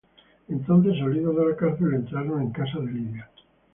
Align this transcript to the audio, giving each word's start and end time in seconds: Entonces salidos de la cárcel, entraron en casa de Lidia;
Entonces 0.49 0.97
salidos 0.97 1.35
de 1.35 1.45
la 1.45 1.55
cárcel, 1.55 1.93
entraron 1.93 2.41
en 2.41 2.49
casa 2.49 2.79
de 2.79 2.91
Lidia; 2.91 3.29